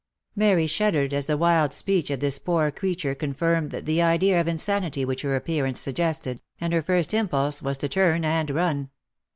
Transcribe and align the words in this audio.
Mary 0.35 0.65
shuddered 0.65 1.13
as 1.13 1.27
the 1.27 1.37
wild 1.37 1.75
speech 1.75 2.09
of 2.09 2.19
this 2.19 2.39
poor 2.39 2.71
creature 2.71 3.13
con 3.13 3.33
firmed 3.33 3.69
the 3.69 4.01
idea 4.01 4.41
of 4.41 4.47
insanity 4.47 5.05
which 5.05 5.21
her 5.21 5.35
appearance 5.35 5.79
suggested, 5.79 6.41
and 6.59 6.73
her 6.73 6.81
first 6.81 7.13
impulse 7.13 7.61
was 7.61 7.77
to 7.77 7.87
turn 7.87 8.25
and 8.25 8.49
run. 8.49 8.89